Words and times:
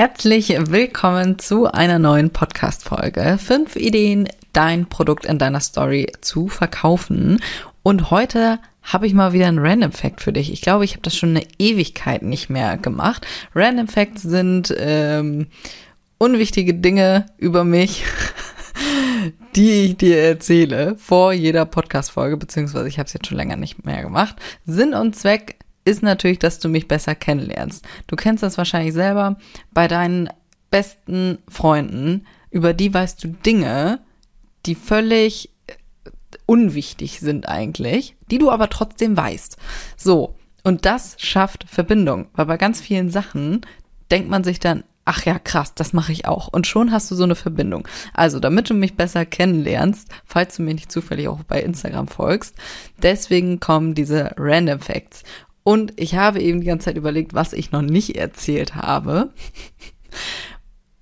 Herzlich 0.00 0.56
willkommen 0.58 1.38
zu 1.38 1.70
einer 1.70 1.98
neuen 1.98 2.30
Podcast-Folge. 2.30 3.36
Fünf 3.36 3.76
Ideen, 3.76 4.30
dein 4.54 4.86
Produkt 4.86 5.26
in 5.26 5.38
deiner 5.38 5.60
Story 5.60 6.10
zu 6.22 6.48
verkaufen. 6.48 7.38
Und 7.82 8.10
heute 8.10 8.60
habe 8.82 9.06
ich 9.06 9.12
mal 9.12 9.34
wieder 9.34 9.46
einen 9.46 9.58
Random 9.58 9.92
Fact 9.92 10.22
für 10.22 10.32
dich. 10.32 10.54
Ich 10.54 10.62
glaube, 10.62 10.86
ich 10.86 10.92
habe 10.92 11.02
das 11.02 11.14
schon 11.14 11.36
eine 11.36 11.46
Ewigkeit 11.58 12.22
nicht 12.22 12.48
mehr 12.48 12.78
gemacht. 12.78 13.26
Random 13.54 13.88
Facts 13.88 14.22
sind 14.22 14.74
ähm, 14.78 15.48
unwichtige 16.16 16.72
Dinge 16.72 17.26
über 17.36 17.64
mich, 17.64 18.02
die 19.54 19.84
ich 19.84 19.98
dir 19.98 20.18
erzähle 20.22 20.96
vor 20.96 21.34
jeder 21.34 21.66
Podcast-Folge, 21.66 22.38
beziehungsweise 22.38 22.88
ich 22.88 22.98
habe 22.98 23.06
es 23.06 23.12
jetzt 23.12 23.26
schon 23.26 23.36
länger 23.36 23.56
nicht 23.56 23.84
mehr 23.84 24.00
gemacht. 24.00 24.36
Sinn 24.64 24.94
und 24.94 25.14
Zweck 25.14 25.58
ist 25.84 26.02
natürlich, 26.02 26.38
dass 26.38 26.58
du 26.58 26.68
mich 26.68 26.88
besser 26.88 27.14
kennenlernst. 27.14 27.84
Du 28.06 28.16
kennst 28.16 28.42
das 28.42 28.58
wahrscheinlich 28.58 28.94
selber 28.94 29.36
bei 29.72 29.88
deinen 29.88 30.28
besten 30.70 31.38
Freunden, 31.48 32.26
über 32.50 32.74
die 32.74 32.92
weißt 32.92 33.22
du 33.22 33.28
Dinge, 33.28 34.00
die 34.66 34.74
völlig 34.74 35.50
äh, 35.66 35.72
unwichtig 36.46 37.20
sind 37.20 37.48
eigentlich, 37.48 38.16
die 38.30 38.38
du 38.38 38.50
aber 38.50 38.68
trotzdem 38.68 39.16
weißt. 39.16 39.56
So, 39.96 40.36
und 40.62 40.84
das 40.84 41.16
schafft 41.18 41.64
Verbindung, 41.68 42.28
weil 42.34 42.46
bei 42.46 42.56
ganz 42.56 42.80
vielen 42.80 43.10
Sachen 43.10 43.62
denkt 44.10 44.28
man 44.28 44.44
sich 44.44 44.60
dann, 44.60 44.84
ach 45.04 45.24
ja, 45.24 45.38
krass, 45.38 45.74
das 45.74 45.92
mache 45.92 46.12
ich 46.12 46.26
auch. 46.26 46.48
Und 46.48 46.66
schon 46.66 46.92
hast 46.92 47.10
du 47.10 47.14
so 47.14 47.24
eine 47.24 47.34
Verbindung. 47.34 47.88
Also, 48.14 48.38
damit 48.38 48.70
du 48.70 48.74
mich 48.74 48.96
besser 48.96 49.24
kennenlernst, 49.24 50.08
falls 50.24 50.56
du 50.56 50.62
mir 50.62 50.74
nicht 50.74 50.92
zufällig 50.92 51.28
auch 51.28 51.42
bei 51.44 51.62
Instagram 51.62 52.08
folgst, 52.08 52.54
deswegen 53.02 53.60
kommen 53.60 53.94
diese 53.94 54.34
Random 54.36 54.80
Facts. 54.80 55.24
Und 55.62 55.92
ich 55.96 56.14
habe 56.14 56.40
eben 56.40 56.60
die 56.60 56.66
ganze 56.66 56.86
Zeit 56.86 56.96
überlegt, 56.96 57.34
was 57.34 57.52
ich 57.52 57.72
noch 57.72 57.82
nicht 57.82 58.16
erzählt 58.16 58.74
habe. 58.74 59.30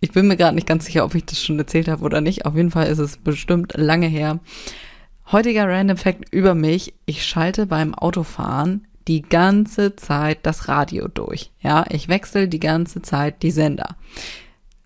Ich 0.00 0.12
bin 0.12 0.28
mir 0.28 0.36
gerade 0.36 0.54
nicht 0.54 0.66
ganz 0.66 0.84
sicher, 0.86 1.04
ob 1.04 1.14
ich 1.14 1.24
das 1.24 1.42
schon 1.42 1.58
erzählt 1.58 1.88
habe 1.88 2.04
oder 2.04 2.20
nicht. 2.20 2.46
Auf 2.46 2.54
jeden 2.54 2.70
Fall 2.70 2.86
ist 2.86 2.98
es 2.98 3.16
bestimmt 3.16 3.72
lange 3.76 4.06
her. 4.06 4.38
Heutiger 5.32 5.68
Random 5.68 5.96
Fact 5.96 6.32
über 6.32 6.54
mich. 6.54 6.94
Ich 7.04 7.26
schalte 7.26 7.66
beim 7.66 7.94
Autofahren 7.94 8.86
die 9.08 9.22
ganze 9.22 9.96
Zeit 9.96 10.40
das 10.44 10.68
Radio 10.68 11.08
durch. 11.08 11.50
Ja, 11.60 11.84
ich 11.90 12.08
wechsle 12.08 12.46
die 12.46 12.60
ganze 12.60 13.02
Zeit 13.02 13.42
die 13.42 13.50
Sender. 13.50 13.96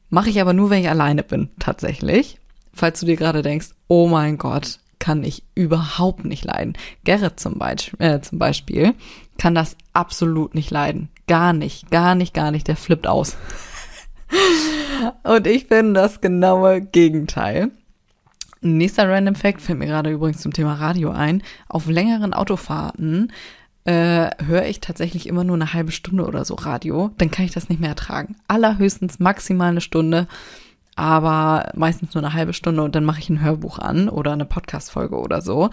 Mache 0.09 0.31
ich 0.31 0.41
aber 0.41 0.53
nur, 0.53 0.71
wenn 0.71 0.81
ich 0.81 0.89
alleine 0.89 1.23
bin, 1.23 1.51
tatsächlich. 1.59 2.39
Falls 2.73 3.01
du 3.01 3.07
dir 3.07 3.17
gerade 3.17 3.43
denkst, 3.43 3.71
oh 3.89 4.09
mein 4.09 4.39
Gott, 4.39 4.79
kann 5.03 5.25
ich 5.25 5.43
überhaupt 5.57 6.25
nicht 6.25 6.45
leiden. 6.45 6.75
Gerrit 7.03 7.41
zum, 7.41 7.59
Beisp 7.59 8.01
äh, 8.01 8.21
zum 8.21 8.39
Beispiel 8.39 8.95
kann 9.37 9.53
das 9.53 9.77
absolut 9.93 10.55
nicht 10.55 10.71
leiden. 10.71 11.09
Gar 11.27 11.55
nicht, 11.55 11.91
gar 11.91 12.15
nicht, 12.15 12.33
gar 12.33 12.53
nicht. 12.53 12.69
Der 12.69 12.77
flippt 12.77 13.09
aus. 13.09 13.37
Und 15.25 15.49
ich 15.49 15.69
bin 15.69 15.93
das 15.93 16.21
genaue 16.21 16.81
Gegenteil. 16.81 17.73
Nächster 18.61 19.11
Random 19.11 19.35
Fact 19.35 19.61
fällt 19.61 19.81
mir 19.81 19.89
gerade 19.89 20.11
übrigens 20.11 20.41
zum 20.41 20.53
Thema 20.53 20.75
Radio 20.75 21.11
ein. 21.11 21.43
Auf 21.69 21.89
längeren 21.89 22.33
Autofahrten 22.33 23.33
äh, 23.83 24.31
höre 24.47 24.67
ich 24.67 24.79
tatsächlich 24.79 25.27
immer 25.27 25.43
nur 25.43 25.57
eine 25.57 25.73
halbe 25.73 25.91
Stunde 25.91 26.27
oder 26.27 26.45
so 26.45 26.55
Radio. 26.55 27.11
Dann 27.19 27.33
kann 27.33 27.45
ich 27.45 27.51
das 27.51 27.69
nicht 27.69 27.81
mehr 27.81 27.91
ertragen. 27.91 28.37
Allerhöchstens 28.47 29.19
maximal 29.19 29.71
eine 29.71 29.81
Stunde 29.81 30.29
aber 30.95 31.71
meistens 31.75 32.15
nur 32.15 32.23
eine 32.23 32.35
halbe 32.35 32.53
Stunde 32.53 32.83
und 32.83 32.95
dann 32.95 33.05
mache 33.05 33.21
ich 33.21 33.31
ein 33.31 33.43
Hörbuch 33.43 33.79
an 33.79 34.09
oder 34.09 34.33
eine 34.33 34.45
Podcast-Folge 34.45 35.17
oder 35.17 35.41
so. 35.41 35.71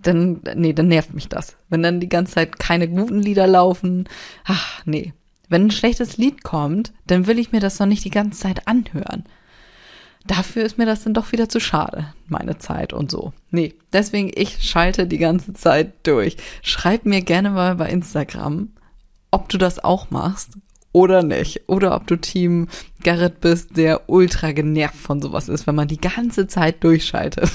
Dann, 0.00 0.40
nee, 0.54 0.72
dann 0.72 0.88
nervt 0.88 1.14
mich 1.14 1.28
das. 1.28 1.56
Wenn 1.68 1.82
dann 1.82 2.00
die 2.00 2.08
ganze 2.08 2.34
Zeit 2.34 2.58
keine 2.58 2.88
guten 2.88 3.20
Lieder 3.20 3.46
laufen, 3.46 4.08
ach, 4.44 4.82
nee. 4.84 5.12
Wenn 5.48 5.66
ein 5.66 5.70
schlechtes 5.70 6.16
Lied 6.16 6.42
kommt, 6.42 6.92
dann 7.06 7.26
will 7.26 7.38
ich 7.38 7.52
mir 7.52 7.60
das 7.60 7.76
doch 7.76 7.86
nicht 7.86 8.04
die 8.04 8.10
ganze 8.10 8.40
Zeit 8.40 8.66
anhören. 8.66 9.24
Dafür 10.26 10.64
ist 10.64 10.78
mir 10.78 10.86
das 10.86 11.04
dann 11.04 11.12
doch 11.12 11.32
wieder 11.32 11.50
zu 11.50 11.60
schade, 11.60 12.14
meine 12.28 12.56
Zeit 12.56 12.94
und 12.94 13.10
so. 13.10 13.34
Nee, 13.50 13.74
deswegen 13.92 14.30
ich 14.34 14.62
schalte 14.62 15.06
die 15.06 15.18
ganze 15.18 15.52
Zeit 15.52 15.92
durch. 16.04 16.38
Schreib 16.62 17.04
mir 17.04 17.20
gerne 17.20 17.50
mal 17.50 17.74
bei 17.74 17.90
Instagram, 17.90 18.70
ob 19.30 19.50
du 19.50 19.58
das 19.58 19.84
auch 19.84 20.10
machst 20.10 20.56
oder 20.94 21.22
nicht. 21.22 21.68
Oder 21.68 21.94
ob 21.94 22.06
du 22.06 22.16
Team 22.16 22.68
Garrett 23.02 23.40
bist, 23.40 23.76
der 23.76 24.08
ultra 24.08 24.52
genervt 24.52 24.96
von 24.96 25.20
sowas 25.20 25.50
ist, 25.50 25.66
wenn 25.66 25.74
man 25.74 25.88
die 25.88 26.00
ganze 26.00 26.46
Zeit 26.46 26.82
durchschaltet. 26.82 27.50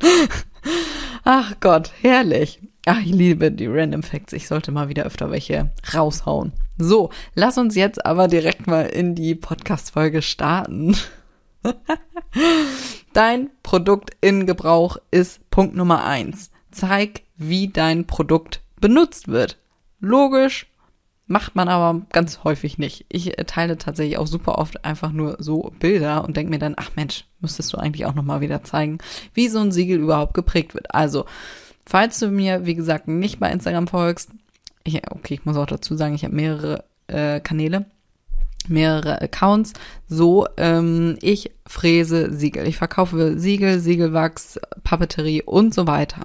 Ach 1.24 1.54
Gott, 1.60 1.92
herrlich. 2.00 2.60
Ach, 2.86 2.98
ich 3.00 3.12
liebe 3.12 3.52
die 3.52 3.66
Random 3.66 4.02
Facts. 4.02 4.32
Ich 4.32 4.48
sollte 4.48 4.72
mal 4.72 4.88
wieder 4.88 5.04
öfter 5.04 5.30
welche 5.30 5.70
raushauen. 5.94 6.54
So, 6.78 7.10
lass 7.34 7.58
uns 7.58 7.74
jetzt 7.74 8.06
aber 8.06 8.28
direkt 8.28 8.66
mal 8.66 8.86
in 8.86 9.14
die 9.14 9.34
Podcast-Folge 9.34 10.22
starten. 10.22 10.96
Dein 13.12 13.50
Produkt 13.62 14.16
in 14.22 14.46
Gebrauch 14.46 14.96
ist 15.10 15.50
Punkt 15.50 15.76
Nummer 15.76 16.04
eins. 16.04 16.50
Zeig, 16.70 17.22
wie 17.36 17.68
dein 17.68 18.06
Produkt 18.06 18.62
benutzt 18.80 19.28
wird. 19.28 19.58
Logisch, 20.00 20.66
Macht 21.30 21.54
man 21.54 21.68
aber 21.68 22.06
ganz 22.10 22.42
häufig 22.42 22.78
nicht. 22.78 23.04
Ich 23.10 23.30
teile 23.46 23.76
tatsächlich 23.76 24.16
auch 24.16 24.26
super 24.26 24.56
oft 24.56 24.84
einfach 24.84 25.12
nur 25.12 25.36
so 25.38 25.72
Bilder 25.78 26.24
und 26.24 26.36
denke 26.36 26.50
mir 26.50 26.58
dann, 26.58 26.74
ach 26.76 26.90
Mensch, 26.96 27.26
müsstest 27.40 27.72
du 27.72 27.76
eigentlich 27.76 28.06
auch 28.06 28.14
nochmal 28.14 28.40
wieder 28.40 28.64
zeigen, 28.64 28.98
wie 29.34 29.48
so 29.48 29.58
ein 29.60 29.70
Siegel 29.70 29.98
überhaupt 29.98 30.32
geprägt 30.32 30.74
wird. 30.74 30.94
Also, 30.94 31.26
falls 31.84 32.18
du 32.18 32.28
mir, 32.28 32.64
wie 32.64 32.74
gesagt, 32.74 33.08
nicht 33.08 33.38
bei 33.38 33.52
Instagram 33.52 33.88
folgst, 33.88 34.30
ich, 34.84 35.02
okay, 35.10 35.34
ich 35.34 35.44
muss 35.44 35.58
auch 35.58 35.66
dazu 35.66 35.96
sagen, 35.96 36.14
ich 36.14 36.24
habe 36.24 36.34
mehrere 36.34 36.84
äh, 37.08 37.40
Kanäle 37.40 37.84
mehrere 38.68 39.20
Accounts. 39.20 39.72
So, 40.08 40.46
ähm, 40.56 41.16
ich 41.20 41.50
fräse 41.66 42.32
Siegel. 42.32 42.66
Ich 42.66 42.76
verkaufe 42.76 43.38
Siegel, 43.38 43.80
Siegelwachs, 43.80 44.58
Papeterie 44.84 45.42
und 45.42 45.74
so 45.74 45.86
weiter. 45.86 46.22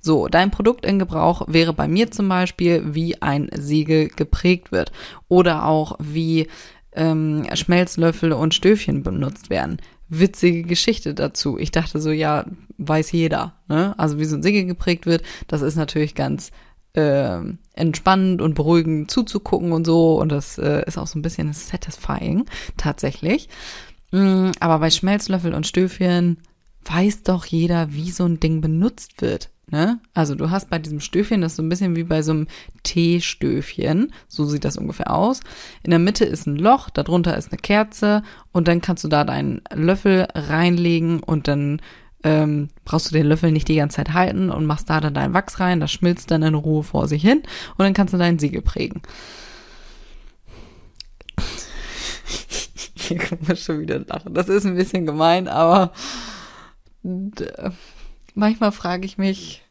So, 0.00 0.28
dein 0.28 0.50
Produkt 0.50 0.84
in 0.84 0.98
Gebrauch 0.98 1.42
wäre 1.48 1.72
bei 1.72 1.88
mir 1.88 2.10
zum 2.10 2.28
Beispiel, 2.28 2.94
wie 2.94 3.20
ein 3.22 3.48
Siegel 3.56 4.08
geprägt 4.08 4.72
wird 4.72 4.92
oder 5.28 5.66
auch 5.66 5.96
wie 5.98 6.48
ähm, 6.94 7.46
Schmelzlöffel 7.54 8.32
und 8.32 8.54
Stöfchen 8.54 9.02
benutzt 9.02 9.50
werden. 9.50 9.78
Witzige 10.08 10.62
Geschichte 10.62 11.14
dazu. 11.14 11.58
Ich 11.58 11.70
dachte 11.70 12.00
so, 12.00 12.10
ja, 12.10 12.44
weiß 12.76 13.12
jeder. 13.12 13.54
Ne? 13.68 13.94
Also 13.98 14.18
wie 14.18 14.26
so 14.26 14.36
ein 14.36 14.42
Siegel 14.42 14.66
geprägt 14.66 15.06
wird, 15.06 15.22
das 15.46 15.62
ist 15.62 15.76
natürlich 15.76 16.14
ganz 16.14 16.50
äh, 16.94 17.38
entspannend 17.74 18.42
und 18.42 18.54
beruhigend 18.54 19.10
zuzugucken 19.10 19.72
und 19.72 19.84
so. 19.84 20.20
Und 20.20 20.30
das 20.30 20.58
äh, 20.58 20.84
ist 20.86 20.98
auch 20.98 21.06
so 21.06 21.18
ein 21.18 21.22
bisschen 21.22 21.52
satisfying 21.52 22.46
tatsächlich. 22.76 23.48
Mm, 24.10 24.50
aber 24.60 24.78
bei 24.78 24.90
Schmelzlöffel 24.90 25.54
und 25.54 25.66
Stöfchen 25.66 26.38
weiß 26.84 27.22
doch 27.22 27.44
jeder, 27.44 27.92
wie 27.92 28.10
so 28.10 28.24
ein 28.24 28.40
Ding 28.40 28.60
benutzt 28.60 29.22
wird. 29.22 29.50
Ne? 29.70 30.00
Also 30.12 30.34
du 30.34 30.50
hast 30.50 30.68
bei 30.68 30.78
diesem 30.78 31.00
Stöfchen, 31.00 31.40
das 31.40 31.52
ist 31.52 31.56
so 31.56 31.62
ein 31.62 31.68
bisschen 31.68 31.96
wie 31.96 32.04
bei 32.04 32.22
so 32.22 32.32
einem 32.32 32.48
Teestöfchen, 32.82 34.12
so 34.28 34.44
sieht 34.44 34.64
das 34.64 34.76
ungefähr 34.76 35.10
aus. 35.10 35.40
In 35.82 35.90
der 35.90 35.98
Mitte 35.98 36.24
ist 36.24 36.46
ein 36.46 36.56
Loch, 36.56 36.90
darunter 36.90 37.36
ist 37.38 37.52
eine 37.52 37.58
Kerze 37.58 38.22
und 38.52 38.68
dann 38.68 38.82
kannst 38.82 39.04
du 39.04 39.08
da 39.08 39.24
deinen 39.24 39.62
Löffel 39.72 40.28
reinlegen 40.34 41.20
und 41.20 41.48
dann 41.48 41.80
ähm, 42.24 42.70
brauchst 42.84 43.10
du 43.10 43.14
den 43.14 43.26
Löffel 43.26 43.52
nicht 43.52 43.68
die 43.68 43.76
ganze 43.76 43.96
Zeit 43.96 44.12
halten 44.12 44.50
und 44.50 44.66
machst 44.66 44.90
da 44.90 45.00
dann 45.00 45.14
deinen 45.14 45.34
Wachs 45.34 45.60
rein, 45.60 45.80
das 45.80 45.90
schmilzt 45.90 46.30
dann 46.30 46.42
in 46.42 46.54
Ruhe 46.54 46.82
vor 46.82 47.08
sich 47.08 47.22
hin 47.22 47.38
und 47.76 47.78
dann 47.78 47.94
kannst 47.94 48.14
du 48.14 48.18
dein 48.18 48.38
Siegel 48.38 48.62
prägen. 48.62 49.02
Hier 52.94 53.18
kann 53.18 53.38
man 53.46 53.56
schon 53.56 53.80
wieder 53.80 53.98
lachen. 53.98 54.34
Das 54.34 54.48
ist 54.48 54.64
ein 54.64 54.76
bisschen 54.76 55.06
gemein, 55.06 55.48
aber 55.48 55.92
manchmal 58.34 58.72
frage 58.72 59.06
ich 59.06 59.18
mich, 59.18 59.62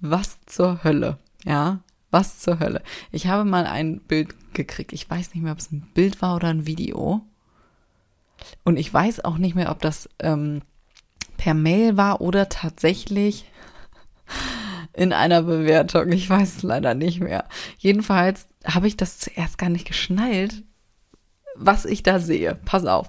was 0.00 0.38
zur 0.46 0.82
Hölle, 0.82 1.18
ja? 1.44 1.80
Was 2.10 2.40
zur 2.40 2.58
Hölle? 2.58 2.82
Ich 3.12 3.28
habe 3.28 3.48
mal 3.48 3.66
ein 3.66 4.00
Bild 4.00 4.34
gekriegt. 4.52 4.92
Ich 4.92 5.08
weiß 5.08 5.32
nicht 5.32 5.42
mehr, 5.44 5.52
ob 5.52 5.58
es 5.58 5.70
ein 5.70 5.86
Bild 5.94 6.20
war 6.22 6.34
oder 6.34 6.48
ein 6.48 6.66
Video. 6.66 7.22
Und 8.64 8.78
ich 8.78 8.92
weiß 8.92 9.24
auch 9.24 9.38
nicht 9.38 9.54
mehr, 9.54 9.70
ob 9.70 9.80
das 9.80 10.08
ähm, 10.18 10.62
per 11.40 11.54
Mail 11.54 11.96
war 11.96 12.20
oder 12.20 12.50
tatsächlich 12.50 13.46
in 14.92 15.14
einer 15.14 15.40
Bewertung. 15.40 16.12
Ich 16.12 16.28
weiß 16.28 16.58
es 16.58 16.62
leider 16.62 16.92
nicht 16.94 17.20
mehr. 17.20 17.48
Jedenfalls 17.78 18.46
habe 18.66 18.86
ich 18.86 18.98
das 18.98 19.18
zuerst 19.18 19.56
gar 19.56 19.70
nicht 19.70 19.86
geschnallt, 19.86 20.64
was 21.56 21.86
ich 21.86 22.02
da 22.02 22.18
sehe. 22.18 22.58
Pass 22.66 22.84
auf. 22.84 23.08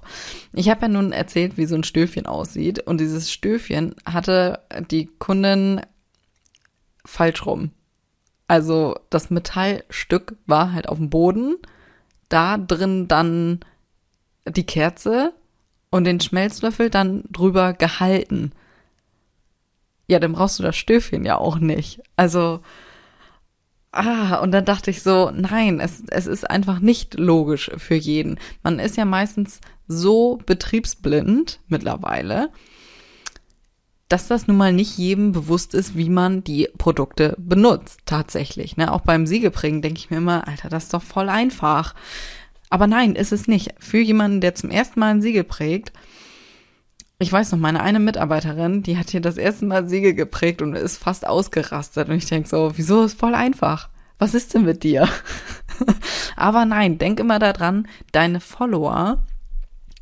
Ich 0.53 0.69
habe 0.69 0.83
ja 0.83 0.87
nun 0.87 1.11
erzählt, 1.11 1.57
wie 1.57 1.65
so 1.65 1.75
ein 1.75 1.83
Stöfchen 1.83 2.25
aussieht. 2.25 2.79
Und 2.79 3.01
dieses 3.01 3.33
Stöfchen 3.33 3.95
hatte 4.05 4.61
die 4.89 5.07
Kundin 5.07 5.81
falsch 7.03 7.45
rum. 7.45 7.71
Also 8.47 8.97
das 9.09 9.29
Metallstück 9.29 10.37
war 10.45 10.71
halt 10.71 10.87
auf 10.87 10.99
dem 10.99 11.09
Boden. 11.09 11.57
Da 12.29 12.57
drin 12.57 13.09
dann 13.09 13.59
die 14.47 14.65
Kerze 14.65 15.33
und 15.91 16.05
den 16.05 16.19
Schmelzlöffel 16.19 16.89
dann 16.89 17.23
drüber 17.29 17.73
gehalten. 17.73 18.53
Ja, 20.07 20.19
dann 20.19 20.33
brauchst 20.33 20.57
du 20.57 20.63
das 20.63 20.75
Stöfchen 20.75 21.25
ja 21.25 21.37
auch 21.37 21.59
nicht. 21.59 22.01
Also, 22.15 22.61
ah, 23.91 24.37
und 24.37 24.51
dann 24.51 24.65
dachte 24.65 24.89
ich 24.89 25.03
so, 25.03 25.31
nein, 25.31 25.79
es, 25.79 26.03
es 26.07 26.25
ist 26.25 26.49
einfach 26.49 26.79
nicht 26.79 27.19
logisch 27.19 27.69
für 27.77 27.95
jeden. 27.95 28.39
Man 28.63 28.79
ist 28.79 28.97
ja 28.97 29.05
meistens 29.05 29.61
so 29.87 30.39
betriebsblind 30.45 31.59
mittlerweile, 31.67 32.49
dass 34.07 34.27
das 34.27 34.47
nun 34.47 34.57
mal 34.57 34.73
nicht 34.73 34.97
jedem 34.97 35.31
bewusst 35.31 35.73
ist, 35.73 35.95
wie 35.95 36.09
man 36.09 36.43
die 36.43 36.69
Produkte 36.77 37.35
benutzt, 37.37 38.01
tatsächlich. 38.05 38.75
Ne? 38.75 38.91
Auch 38.91 39.01
beim 39.01 39.25
Siegelprägen 39.25 39.81
denke 39.81 39.99
ich 39.99 40.09
mir 40.09 40.17
immer, 40.17 40.47
Alter, 40.47 40.69
das 40.69 40.85
ist 40.85 40.93
doch 40.93 41.03
voll 41.03 41.29
einfach. 41.29 41.95
Aber 42.71 42.87
nein, 42.87 43.15
ist 43.15 43.33
es 43.33 43.47
nicht. 43.47 43.75
Für 43.79 43.99
jemanden, 43.99 44.41
der 44.41 44.55
zum 44.55 44.71
ersten 44.71 44.99
Mal 45.01 45.11
ein 45.11 45.21
Siegel 45.21 45.43
prägt, 45.43 45.91
ich 47.19 47.31
weiß 47.31 47.51
noch, 47.51 47.59
meine 47.59 47.81
eine 47.81 47.99
Mitarbeiterin, 47.99 48.81
die 48.81 48.97
hat 48.97 49.11
hier 49.11 49.21
das 49.21 49.37
erste 49.37 49.65
Mal 49.65 49.87
Siegel 49.87 50.15
geprägt 50.15 50.61
und 50.61 50.73
ist 50.73 50.97
fast 50.97 51.27
ausgerastet. 51.27 52.09
Und 52.09 52.15
ich 52.15 52.25
denke 52.25 52.49
so, 52.49 52.71
wieso 52.77 53.03
ist 53.03 53.19
voll 53.19 53.35
einfach? 53.35 53.89
Was 54.17 54.33
ist 54.33 54.53
denn 54.53 54.63
mit 54.63 54.83
dir? 54.83 55.07
Aber 56.35 56.65
nein, 56.65 56.97
denk 56.97 57.19
immer 57.19 57.39
daran, 57.39 57.87
deine 58.13 58.39
Follower 58.39 59.23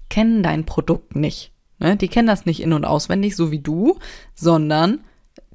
kennen 0.10 0.44
dein 0.44 0.66
Produkt 0.66 1.16
nicht. 1.16 1.52
Ne? 1.80 1.98
Die 1.98 2.08
kennen 2.08 2.28
das 2.28 2.46
nicht 2.46 2.62
in- 2.62 2.74
und 2.74 2.86
auswendig, 2.86 3.36
so 3.36 3.52
wie 3.52 3.60
du, 3.60 3.98
sondern 4.36 5.00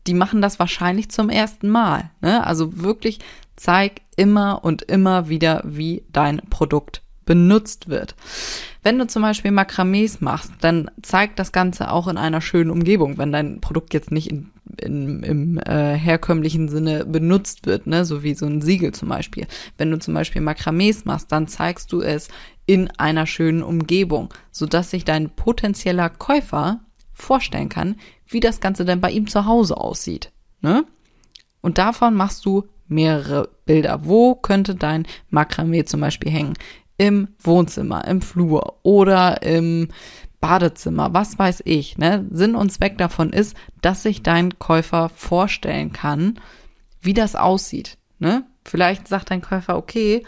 die 0.09 0.15
machen 0.15 0.43
das 0.43 0.59
wahrscheinlich 0.59 1.11
zum 1.11 1.31
ersten 1.31 1.69
Mal. 1.69 2.11
Ne? 2.21 2.45
Also 2.45 2.83
wirklich 2.83 3.21
zeig 3.57 4.03
immer 4.17 4.65
und 4.65 4.83
immer 4.83 5.29
wieder, 5.29 5.63
wie 5.65 6.05
dein 6.11 6.43
Produkt 6.51 7.04
benutzt 7.25 7.89
wird. 7.89 8.15
Wenn 8.83 8.99
du 8.99 9.07
zum 9.07 9.23
Beispiel 9.23 9.51
Makramees 9.51 10.21
machst, 10.21 10.53
dann 10.61 10.91
zeigt 11.03 11.39
das 11.39 11.53
Ganze 11.53 11.91
auch 11.91 12.07
in 12.07 12.19
einer 12.19 12.41
schönen 12.41 12.71
Umgebung, 12.71 13.17
wenn 13.17 13.33
dein 13.33 13.61
Produkt 13.61 13.95
jetzt 13.95 14.11
nicht 14.11 14.31
in, 14.31 14.51
in, 14.79 15.23
im 15.23 15.59
äh, 15.59 15.95
herkömmlichen 15.95 16.69
Sinne 16.69 17.07
benutzt 17.07 17.67
wird, 17.67 17.87
ne, 17.87 18.05
so 18.05 18.23
wie 18.23 18.35
so 18.35 18.47
ein 18.47 18.61
Siegel 18.61 18.93
zum 18.93 19.09
Beispiel. 19.09 19.47
Wenn 19.79 19.91
du 19.91 19.99
zum 19.99 20.13
Beispiel 20.13 20.43
Makramees 20.43 21.07
machst, 21.07 21.33
dann 21.33 21.49
zeigst 21.49 21.93
du 21.93 22.03
es 22.03 22.29
in 22.67 22.91
einer 22.99 23.27
schönen 23.27 23.63
Umgebung, 23.63 24.33
sodass 24.51 24.91
sich 24.91 25.05
dein 25.05 25.31
potenzieller 25.31 26.11
Käufer 26.11 26.81
vorstellen 27.13 27.69
kann, 27.69 27.97
wie 28.27 28.41
das 28.41 28.61
Ganze 28.61 28.85
denn 28.85 29.01
bei 29.01 29.11
ihm 29.11 29.27
zu 29.27 29.47
Hause 29.47 29.77
aussieht. 29.77 30.31
Ne? 30.61 30.85
Und 31.61 31.79
davon 31.79 32.15
machst 32.15 32.45
du 32.45 32.65
mehrere 32.89 33.49
Bilder. 33.65 34.05
Wo 34.05 34.35
könnte 34.35 34.75
dein 34.75 35.07
Makramee 35.31 35.85
zum 35.85 36.01
Beispiel 36.01 36.31
hängen? 36.31 36.55
Im 36.97 37.29
Wohnzimmer, 37.43 38.07
im 38.07 38.23
Flur 38.23 38.79
oder 38.83 39.43
im 39.43 39.89
Badezimmer, 40.41 41.15
was 41.15 41.39
weiß 41.39 41.63
ich. 41.65 41.99
Ne? 41.99 42.27
Sinn 42.31 42.55
und 42.55 42.71
Zweck 42.71 42.99
davon 42.99 43.33
ist, 43.33 43.57
dass 43.81 44.03
sich 44.03 44.23
dein 44.23 44.59
Käufer 44.59 45.09
vorstellen 45.09 45.93
kann, 45.93 46.39
wie 47.01 47.15
das 47.15 47.35
aussieht. 47.35 47.99
Ne? 48.19 48.45
Vielleicht 48.65 49.09
sagt 49.09 49.31
dein 49.31 49.41
Käufer, 49.41 49.77
okay, 49.77 50.23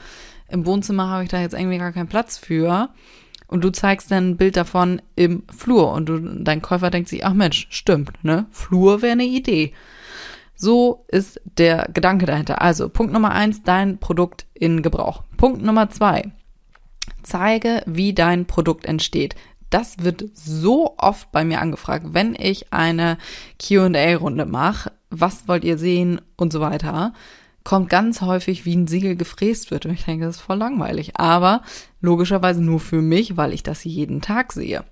im 0.48 0.66
Wohnzimmer 0.66 1.08
habe 1.08 1.24
ich 1.24 1.28
da 1.28 1.40
jetzt 1.40 1.54
irgendwie 1.54 1.78
gar 1.78 1.92
keinen 1.92 2.08
Platz 2.08 2.38
für. 2.38 2.90
Und 3.48 3.62
du 3.62 3.70
zeigst 3.70 4.10
dann 4.10 4.30
ein 4.30 4.36
Bild 4.36 4.56
davon 4.56 5.00
im 5.14 5.44
Flur 5.54 5.92
und 5.92 6.06
du, 6.06 6.18
dein 6.18 6.62
Käufer 6.62 6.90
denkt 6.90 7.08
sich, 7.08 7.24
ach 7.24 7.34
Mensch, 7.34 7.68
stimmt, 7.70 8.24
ne? 8.24 8.46
Flur 8.50 9.02
wäre 9.02 9.12
eine 9.12 9.24
Idee. 9.24 9.72
So 10.56 11.04
ist 11.08 11.40
der 11.44 11.88
Gedanke 11.92 12.26
dahinter. 12.26 12.60
Also 12.60 12.88
Punkt 12.88 13.12
Nummer 13.12 13.32
eins, 13.32 13.62
dein 13.62 13.98
Produkt 13.98 14.46
in 14.54 14.82
Gebrauch. 14.82 15.22
Punkt 15.36 15.62
Nummer 15.62 15.90
zwei, 15.90 16.32
zeige, 17.22 17.82
wie 17.86 18.14
dein 18.14 18.46
Produkt 18.46 18.84
entsteht. 18.84 19.34
Das 19.70 19.98
wird 19.98 20.24
so 20.34 20.94
oft 20.98 21.32
bei 21.32 21.44
mir 21.44 21.60
angefragt, 21.60 22.06
wenn 22.10 22.34
ich 22.34 22.72
eine 22.72 23.18
QA-Runde 23.58 24.46
mache. 24.46 24.92
Was 25.10 25.48
wollt 25.48 25.64
ihr 25.64 25.78
sehen 25.78 26.20
und 26.36 26.52
so 26.52 26.60
weiter 26.60 27.12
kommt 27.66 27.88
ganz 27.90 28.20
häufig, 28.20 28.64
wie 28.64 28.76
ein 28.76 28.86
Siegel 28.86 29.16
gefräst 29.16 29.72
wird. 29.72 29.86
Und 29.86 29.92
ich 29.92 30.04
denke, 30.04 30.24
das 30.24 30.36
ist 30.36 30.42
voll 30.42 30.56
langweilig. 30.56 31.16
Aber 31.16 31.62
logischerweise 32.00 32.62
nur 32.62 32.78
für 32.78 33.02
mich, 33.02 33.36
weil 33.36 33.52
ich 33.52 33.64
das 33.64 33.82
jeden 33.82 34.20
Tag 34.20 34.52
sehe. 34.52 34.84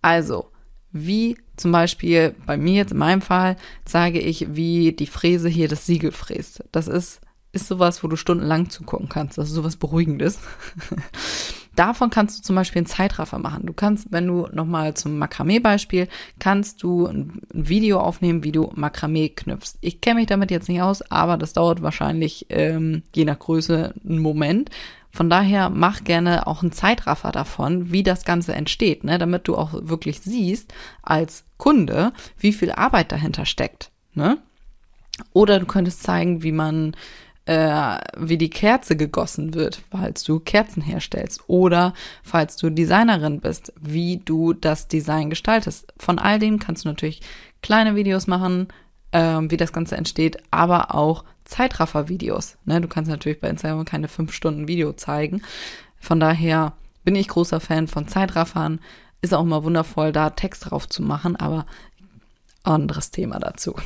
Also, 0.00 0.52
wie 0.92 1.36
zum 1.56 1.72
Beispiel 1.72 2.36
bei 2.46 2.56
mir 2.56 2.74
jetzt 2.74 2.92
in 2.92 2.98
meinem 2.98 3.20
Fall 3.20 3.56
zeige 3.84 4.20
ich, 4.20 4.54
wie 4.54 4.92
die 4.92 5.08
Fräse 5.08 5.48
hier 5.48 5.66
das 5.66 5.86
Siegel 5.86 6.12
fräst. 6.12 6.62
Das 6.70 6.86
ist, 6.86 7.20
ist 7.54 7.68
sowas, 7.68 8.02
wo 8.02 8.08
du 8.08 8.16
stundenlang 8.16 8.68
zugucken 8.70 9.08
kannst. 9.08 9.38
Das 9.38 9.48
ist 9.48 9.54
sowas 9.54 9.76
Beruhigendes. 9.76 10.38
Davon 11.76 12.10
kannst 12.10 12.38
du 12.38 12.42
zum 12.42 12.54
Beispiel 12.54 12.80
einen 12.80 12.86
Zeitraffer 12.86 13.38
machen. 13.38 13.66
Du 13.66 13.72
kannst, 13.72 14.12
wenn 14.12 14.28
du 14.28 14.46
nochmal 14.52 14.94
zum 14.94 15.18
Makramee-Beispiel, 15.18 16.08
kannst 16.38 16.82
du 16.82 17.06
ein 17.06 17.42
Video 17.52 17.98
aufnehmen, 17.98 18.44
wie 18.44 18.52
du 18.52 18.70
Makramee 18.74 19.30
knüpfst. 19.30 19.78
Ich 19.80 20.00
kenne 20.00 20.20
mich 20.20 20.26
damit 20.26 20.52
jetzt 20.52 20.68
nicht 20.68 20.82
aus, 20.82 21.02
aber 21.10 21.36
das 21.36 21.52
dauert 21.52 21.82
wahrscheinlich 21.82 22.46
ähm, 22.50 23.02
je 23.14 23.24
nach 23.24 23.38
Größe 23.38 23.94
einen 24.04 24.18
Moment. 24.20 24.70
Von 25.10 25.30
daher 25.30 25.70
mach 25.70 26.04
gerne 26.04 26.46
auch 26.46 26.62
einen 26.62 26.72
Zeitraffer 26.72 27.32
davon, 27.32 27.92
wie 27.92 28.02
das 28.02 28.24
Ganze 28.24 28.54
entsteht, 28.54 29.04
ne? 29.04 29.18
damit 29.18 29.46
du 29.48 29.56
auch 29.56 29.72
wirklich 29.72 30.20
siehst 30.20 30.72
als 31.02 31.44
Kunde, 31.56 32.12
wie 32.38 32.52
viel 32.52 32.72
Arbeit 32.72 33.12
dahinter 33.12 33.46
steckt. 33.46 33.90
Ne? 34.12 34.38
Oder 35.32 35.60
du 35.60 35.66
könntest 35.66 36.02
zeigen, 36.02 36.42
wie 36.42 36.52
man 36.52 36.96
äh, 37.46 37.98
wie 38.16 38.38
die 38.38 38.50
Kerze 38.50 38.96
gegossen 38.96 39.54
wird, 39.54 39.82
falls 39.90 40.24
du 40.24 40.40
Kerzen 40.40 40.82
herstellst. 40.82 41.42
Oder 41.46 41.92
falls 42.22 42.56
du 42.56 42.70
Designerin 42.70 43.40
bist, 43.40 43.72
wie 43.80 44.18
du 44.18 44.52
das 44.52 44.88
Design 44.88 45.30
gestaltest. 45.30 45.92
Von 45.98 46.18
all 46.18 46.38
dem 46.38 46.58
kannst 46.58 46.84
du 46.84 46.88
natürlich 46.88 47.20
kleine 47.62 47.96
Videos 47.96 48.26
machen, 48.26 48.68
äh, 49.12 49.40
wie 49.42 49.56
das 49.56 49.72
Ganze 49.72 49.96
entsteht, 49.96 50.38
aber 50.50 50.94
auch 50.94 51.24
Zeitraffer-Videos. 51.44 52.56
Ne? 52.64 52.80
Du 52.80 52.88
kannst 52.88 53.10
natürlich 53.10 53.40
bei 53.40 53.48
Instagram 53.48 53.84
keine 53.84 54.08
fünf 54.08 54.32
Stunden 54.32 54.66
Video 54.66 54.92
zeigen. 54.94 55.42
Von 55.98 56.20
daher 56.20 56.72
bin 57.04 57.14
ich 57.14 57.28
großer 57.28 57.60
Fan 57.60 57.88
von 57.88 58.08
Zeitraffern. 58.08 58.80
Ist 59.20 59.34
auch 59.34 59.42
immer 59.42 59.64
wundervoll, 59.64 60.12
da 60.12 60.30
Text 60.30 60.70
drauf 60.70 60.88
zu 60.88 61.02
machen, 61.02 61.36
aber 61.36 61.66
anderes 62.62 63.10
Thema 63.10 63.38
dazu. 63.38 63.74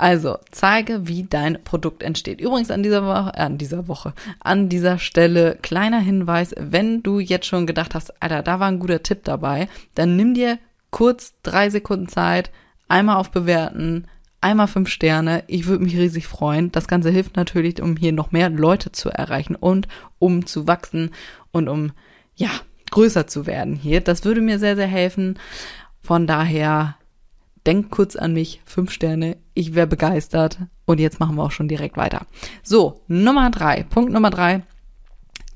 Also, 0.00 0.38
zeige, 0.52 1.08
wie 1.08 1.24
dein 1.24 1.64
Produkt 1.64 2.04
entsteht. 2.04 2.40
Übrigens 2.40 2.70
an 2.70 2.84
dieser 2.84 3.04
Woche, 3.04 3.32
äh, 3.34 3.40
an 3.40 3.58
dieser 3.58 3.88
Woche, 3.88 4.14
an 4.38 4.68
dieser 4.68 5.00
Stelle 5.00 5.58
kleiner 5.60 5.98
Hinweis, 5.98 6.54
wenn 6.56 7.02
du 7.02 7.18
jetzt 7.18 7.46
schon 7.46 7.66
gedacht 7.66 7.96
hast, 7.96 8.22
Alter, 8.22 8.44
da 8.44 8.60
war 8.60 8.68
ein 8.68 8.78
guter 8.78 9.02
Tipp 9.02 9.24
dabei, 9.24 9.66
dann 9.96 10.14
nimm 10.14 10.34
dir 10.34 10.60
kurz 10.90 11.34
drei 11.42 11.68
Sekunden 11.68 12.06
Zeit, 12.06 12.52
einmal 12.86 13.16
auf 13.16 13.32
Bewerten, 13.32 14.06
einmal 14.40 14.68
fünf 14.68 14.88
Sterne. 14.88 15.42
Ich 15.48 15.66
würde 15.66 15.82
mich 15.82 15.96
riesig 15.96 16.28
freuen. 16.28 16.70
Das 16.70 16.86
Ganze 16.86 17.10
hilft 17.10 17.34
natürlich, 17.34 17.82
um 17.82 17.96
hier 17.96 18.12
noch 18.12 18.30
mehr 18.30 18.50
Leute 18.50 18.92
zu 18.92 19.10
erreichen 19.10 19.56
und 19.56 19.88
um 20.20 20.46
zu 20.46 20.68
wachsen 20.68 21.10
und 21.50 21.68
um, 21.68 21.90
ja, 22.36 22.50
größer 22.92 23.26
zu 23.26 23.48
werden 23.48 23.74
hier. 23.74 24.00
Das 24.00 24.24
würde 24.24 24.42
mir 24.42 24.60
sehr, 24.60 24.76
sehr 24.76 24.86
helfen. 24.86 25.40
Von 26.00 26.28
daher, 26.28 26.97
denk 27.66 27.90
kurz 27.90 28.16
an 28.16 28.32
mich. 28.32 28.60
Fünf 28.64 28.90
Sterne. 28.90 29.36
Ich 29.54 29.74
wäre 29.74 29.86
begeistert. 29.86 30.58
Und 30.84 31.00
jetzt 31.00 31.20
machen 31.20 31.36
wir 31.36 31.44
auch 31.44 31.50
schon 31.50 31.68
direkt 31.68 31.96
weiter. 31.96 32.26
So, 32.62 33.02
Nummer 33.08 33.50
drei. 33.50 33.82
Punkt 33.82 34.12
Nummer 34.12 34.30
drei. 34.30 34.62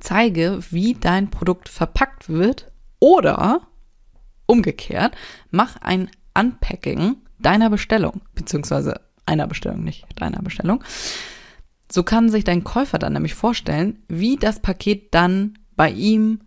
Zeige, 0.00 0.58
wie 0.70 0.94
dein 0.94 1.30
Produkt 1.30 1.68
verpackt 1.68 2.28
wird 2.28 2.72
oder 2.98 3.62
umgekehrt, 4.46 5.14
mach 5.50 5.76
ein 5.76 6.10
Unpacking 6.38 7.16
deiner 7.38 7.70
Bestellung, 7.70 8.20
beziehungsweise 8.34 9.00
einer 9.26 9.46
Bestellung, 9.46 9.84
nicht 9.84 10.06
deiner 10.16 10.42
Bestellung. 10.42 10.82
So 11.90 12.02
kann 12.02 12.30
sich 12.30 12.44
dein 12.44 12.64
Käufer 12.64 12.98
dann 12.98 13.12
nämlich 13.12 13.34
vorstellen, 13.34 14.02
wie 14.08 14.36
das 14.36 14.60
Paket 14.60 15.14
dann 15.14 15.58
bei 15.76 15.90
ihm 15.90 16.40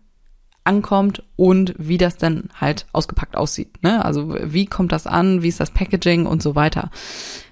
ankommt 0.65 1.23
und 1.35 1.73
wie 1.77 1.97
das 1.97 2.17
dann 2.17 2.49
halt 2.59 2.85
ausgepackt 2.91 3.37
aussieht. 3.37 3.81
Ne? 3.83 4.03
Also 4.03 4.35
wie 4.41 4.65
kommt 4.65 4.91
das 4.91 5.07
an, 5.07 5.41
wie 5.41 5.47
ist 5.47 5.59
das 5.59 5.71
Packaging 5.71 6.25
und 6.25 6.41
so 6.41 6.55
weiter. 6.55 6.89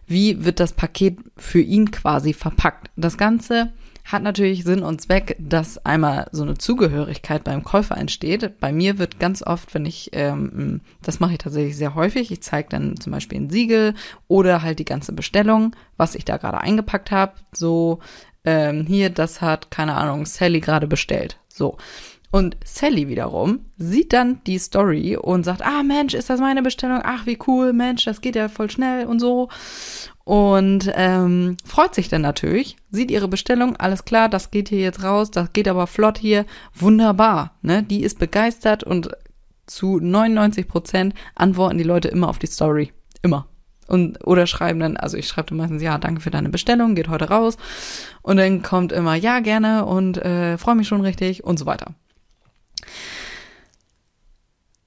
Wie 0.05 0.43
wird 0.43 0.59
das 0.59 0.73
Paket 0.73 1.17
für 1.37 1.61
ihn 1.61 1.91
quasi 1.91 2.33
verpackt? 2.33 2.89
Das 2.97 3.17
Ganze 3.17 3.71
hat 4.05 4.21
natürlich 4.21 4.63
Sinn 4.63 4.83
und 4.83 5.01
Zweck, 5.01 5.37
dass 5.39 5.83
einmal 5.85 6.27
so 6.31 6.43
eine 6.43 6.57
Zugehörigkeit 6.57 7.45
beim 7.45 7.63
Käufer 7.63 7.97
entsteht. 7.97 8.59
Bei 8.59 8.73
mir 8.73 8.97
wird 8.97 9.19
ganz 9.19 9.41
oft, 9.41 9.73
wenn 9.73 9.85
ich, 9.85 10.09
ähm, 10.11 10.81
das 11.01 11.21
mache 11.21 11.33
ich 11.33 11.37
tatsächlich 11.37 11.77
sehr 11.77 11.95
häufig, 11.95 12.29
ich 12.31 12.43
zeige 12.43 12.69
dann 12.69 12.99
zum 12.99 13.13
Beispiel 13.13 13.39
ein 13.39 13.49
Siegel 13.49 13.93
oder 14.27 14.61
halt 14.61 14.79
die 14.79 14.85
ganze 14.85 15.13
Bestellung, 15.13 15.73
was 15.95 16.15
ich 16.15 16.25
da 16.25 16.35
gerade 16.35 16.59
eingepackt 16.59 17.11
habe. 17.11 17.33
So, 17.53 17.99
ähm, 18.43 18.85
hier, 18.85 19.09
das 19.09 19.41
hat, 19.41 19.71
keine 19.71 19.95
Ahnung, 19.95 20.25
Sally 20.25 20.59
gerade 20.59 20.87
bestellt. 20.87 21.37
So. 21.47 21.77
Und 22.33 22.57
Sally 22.65 23.09
wiederum 23.09 23.59
sieht 23.77 24.11
dann 24.11 24.41
die 24.47 24.57
Story 24.57 25.15
und 25.15 25.43
sagt, 25.43 25.61
ah 25.61 25.83
Mensch, 25.83 26.15
ist 26.15 26.31
das 26.31 26.39
meine 26.39 26.63
Bestellung? 26.63 26.99
Ach, 27.03 27.27
wie 27.27 27.37
cool, 27.45 27.73
Mensch, 27.73 28.05
das 28.05 28.21
geht 28.21 28.35
ja 28.35 28.49
voll 28.49 28.71
schnell 28.71 29.05
und 29.05 29.19
so. 29.19 29.49
Und 30.23 30.91
ähm, 30.95 31.57
freut 31.63 31.93
sich 31.93 32.09
dann 32.09 32.23
natürlich, 32.23 32.75
sieht 32.89 33.11
ihre 33.11 33.27
Bestellung, 33.27 33.75
alles 33.75 34.03
klar, 34.03 34.29
das 34.29 34.49
geht 34.49 34.69
hier 34.69 34.79
jetzt 34.79 35.03
raus, 35.03 35.29
das 35.29 35.53
geht 35.53 35.67
aber 35.67 35.85
flott 35.85 36.17
hier, 36.17 36.47
wunderbar. 36.73 37.53
Ne? 37.61 37.83
Die 37.83 38.01
ist 38.01 38.17
begeistert 38.17 38.83
und 38.83 39.11
zu 39.67 39.99
99 39.99 40.67
Prozent 40.67 41.13
antworten 41.35 41.77
die 41.77 41.83
Leute 41.83 42.07
immer 42.07 42.29
auf 42.29 42.39
die 42.39 42.47
Story. 42.47 42.93
Immer. 43.21 43.45
Und, 43.87 44.25
oder 44.25 44.47
schreiben 44.47 44.79
dann, 44.79 44.97
also 44.97 45.17
ich 45.17 45.27
schreibe 45.27 45.49
dann 45.49 45.59
meistens, 45.59 45.83
ja, 45.83 45.99
danke 45.99 46.19
für 46.19 46.31
deine 46.31 46.49
Bestellung, 46.49 46.95
geht 46.95 47.09
heute 47.09 47.29
raus. 47.29 47.57
Und 48.23 48.37
dann 48.37 48.63
kommt 48.63 48.91
immer, 48.91 49.13
ja, 49.13 49.39
gerne 49.39 49.85
und 49.85 50.17
äh, 50.17 50.57
freue 50.57 50.73
mich 50.73 50.87
schon 50.87 51.01
richtig 51.01 51.43
und 51.43 51.59
so 51.59 51.67
weiter. 51.67 51.93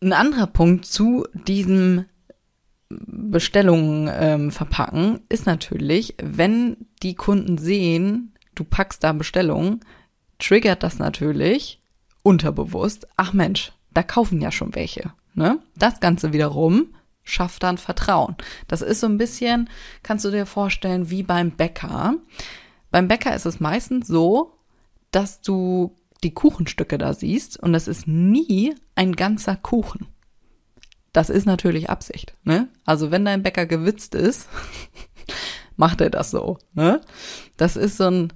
Ein 0.00 0.12
anderer 0.12 0.46
Punkt 0.46 0.86
zu 0.86 1.26
diesem 1.32 2.04
Bestellungen 2.88 4.10
ähm, 4.12 4.50
verpacken 4.50 5.20
ist 5.28 5.46
natürlich, 5.46 6.14
wenn 6.22 6.76
die 7.02 7.14
Kunden 7.14 7.58
sehen, 7.58 8.34
du 8.54 8.64
packst 8.64 9.02
da 9.02 9.12
Bestellungen, 9.12 9.80
triggert 10.38 10.82
das 10.82 10.98
natürlich 10.98 11.80
unterbewusst, 12.22 13.08
ach 13.16 13.32
Mensch, 13.32 13.72
da 13.92 14.02
kaufen 14.02 14.40
ja 14.40 14.52
schon 14.52 14.74
welche. 14.74 15.12
Ne? 15.34 15.58
Das 15.76 16.00
Ganze 16.00 16.32
wiederum 16.32 16.94
schafft 17.24 17.62
dann 17.62 17.78
Vertrauen. 17.78 18.36
Das 18.68 18.82
ist 18.82 19.00
so 19.00 19.06
ein 19.06 19.18
bisschen, 19.18 19.68
kannst 20.02 20.24
du 20.24 20.30
dir 20.30 20.46
vorstellen, 20.46 21.10
wie 21.10 21.22
beim 21.22 21.50
Bäcker. 21.50 22.14
Beim 22.90 23.08
Bäcker 23.08 23.34
ist 23.34 23.46
es 23.46 23.58
meistens 23.58 24.06
so, 24.06 24.54
dass 25.10 25.40
du 25.40 25.96
die 26.22 26.34
Kuchenstücke 26.34 26.98
da 26.98 27.12
siehst 27.14 27.58
und 27.58 27.72
das 27.72 27.88
ist 27.88 28.06
nie 28.06 28.74
ein 28.94 29.14
ganzer 29.14 29.56
Kuchen. 29.56 30.06
Das 31.12 31.30
ist 31.30 31.46
natürlich 31.46 31.88
Absicht. 31.88 32.34
Ne? 32.44 32.68
Also 32.84 33.10
wenn 33.10 33.24
dein 33.24 33.42
Bäcker 33.42 33.66
gewitzt 33.66 34.14
ist, 34.14 34.48
macht 35.76 36.00
er 36.00 36.10
das 36.10 36.30
so. 36.30 36.58
Ne? 36.74 37.00
Das 37.56 37.76
ist 37.76 37.96
so 37.96 38.04
ein 38.04 38.32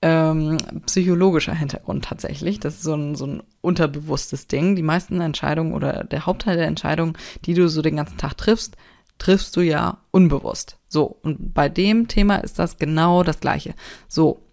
ähm, 0.00 0.58
psychologischer 0.86 1.54
Hintergrund 1.54 2.04
tatsächlich. 2.04 2.60
Das 2.60 2.74
ist 2.74 2.82
so 2.82 2.94
ein, 2.94 3.14
so 3.14 3.26
ein 3.26 3.42
unterbewusstes 3.62 4.46
Ding. 4.46 4.76
Die 4.76 4.82
meisten 4.82 5.20
Entscheidungen 5.20 5.72
oder 5.72 6.04
der 6.04 6.26
Hauptteil 6.26 6.56
der 6.56 6.66
Entscheidungen, 6.66 7.16
die 7.46 7.54
du 7.54 7.68
so 7.68 7.82
den 7.82 7.96
ganzen 7.96 8.18
Tag 8.18 8.36
triffst, 8.36 8.76
triffst 9.18 9.56
du 9.56 9.62
ja 9.62 9.98
unbewusst. 10.10 10.78
So, 10.88 11.18
und 11.22 11.54
bei 11.54 11.68
dem 11.68 12.08
Thema 12.08 12.36
ist 12.36 12.58
das 12.58 12.78
genau 12.78 13.22
das 13.22 13.40
gleiche. 13.40 13.74
So, 14.08 14.43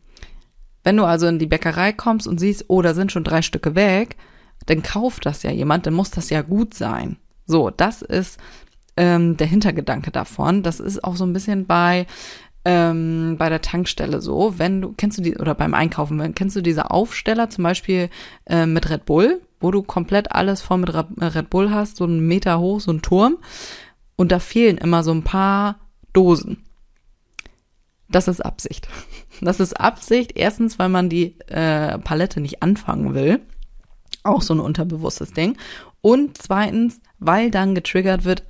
wenn 0.84 0.98
du 0.98 1.04
also 1.04 1.28
in 1.28 1.40
die 1.40 1.48
Bäckerei 1.48 1.94
kommst 1.94 2.28
und 2.28 2.40
siehst, 2.40 2.66
oh, 2.68 2.82
da 2.82 2.94
sind 2.94 3.12
schon 3.12 3.24
drei 3.24 3.42
Stücke 3.42 3.76
weg, 3.76 4.18
dann 4.66 4.84
kauft 4.84 5.26
das 5.26 5.44
ja 5.44 5.52
jemand, 5.52 5.86
dann 5.86 5.94
muss 5.94 6.12
das 6.12 6.30
ja 6.30 6.42
gut 6.42 6.74
sein. 6.74 7.18
So, 7.46 7.70
das 7.70 8.02
ist 8.02 8.40
ähm, 8.98 9.38
der 9.38 9.48
Hintergedanke 9.48 10.12
davon. 10.12 10.64
Das 10.64 10.80
ist 10.80 11.04
auch 11.04 11.16
so 11.16 11.26
ein 11.26 11.34
bisschen 11.34 11.66
bei 11.66 12.06
ähm, 12.64 13.38
bei 13.38 13.50
der 13.50 13.62
Tankstelle 13.62 14.22
so, 14.22 14.54
wenn 14.58 14.82
du, 14.82 14.94
kennst 14.96 15.18
du 15.18 15.24
die, 15.24 15.36
oder 15.38 15.56
beim 15.56 15.74
Einkaufen, 15.74 16.20
wenn, 16.20 16.36
kennst 16.36 16.56
du 16.56 16.62
diese 16.62 16.92
Aufsteller 16.92 17.50
zum 17.50 17.64
Beispiel 17.64 18.10
äh, 18.46 18.66
mit 18.68 18.90
Red 18.90 19.06
Bull, 19.06 19.42
wo 19.60 19.72
du 19.72 19.82
komplett 19.82 20.32
alles 20.32 20.62
voll 20.62 20.78
mit 20.78 20.90
äh, 20.90 21.26
Red 21.26 21.50
Bull 21.50 21.72
hast, 21.72 21.98
so 21.98 22.04
einen 22.04 22.28
Meter 22.28 22.60
hoch, 22.60 22.80
so 22.80 22.92
ein 22.92 23.02
Turm, 23.02 23.38
und 24.16 24.32
da 24.32 24.38
fehlen 24.38 24.78
immer 24.78 25.04
so 25.04 25.12
ein 25.12 25.24
paar 25.24 25.80
Dosen. 26.14 26.64
Das 28.12 28.28
ist 28.28 28.42
Absicht. 28.42 28.88
Das 29.42 29.60
ist 29.60 29.80
Absicht, 29.80 30.34
erstens, 30.36 30.78
weil 30.78 30.90
man 30.90 31.10
die 31.10 31.40
äh, 31.48 31.98
Palette 32.00 32.42
nicht 32.42 32.62
anfangen 32.62 33.14
will. 33.14 33.40
Auch 34.24 34.42
so 34.42 34.54
ein 34.54 34.60
unterbewusstes 34.60 35.34
Ding. 35.34 35.58
Und 36.02 36.38
zweitens, 36.42 37.00
weil 37.20 37.52
dann 37.52 37.74
getriggert 37.74 38.26
wird, 38.26 38.44